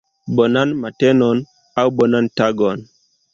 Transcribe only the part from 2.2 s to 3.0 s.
tagon